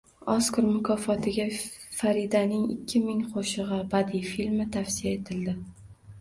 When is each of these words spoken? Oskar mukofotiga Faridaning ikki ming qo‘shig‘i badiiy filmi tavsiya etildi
Oskar 0.35 0.65
mukofotiga 0.69 1.43
Faridaning 1.97 2.63
ikki 2.77 3.03
ming 3.03 3.21
qo‘shig‘i 3.35 3.79
badiiy 3.93 4.25
filmi 4.31 4.67
tavsiya 4.79 5.13
etildi 5.21 5.57